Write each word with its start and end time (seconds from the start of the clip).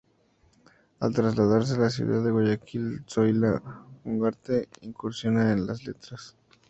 Al 1.01 1.13
trasladarse 1.13 1.75
a 1.75 1.77
la 1.77 1.91
ciudad 1.91 2.23
de 2.23 2.31
Guayaquil, 2.31 3.03
Zoila 3.07 3.61
Ugarte 4.03 4.67
incursiona 4.81 5.51
en 5.53 5.67
las 5.67 5.85
letras. 5.85 6.35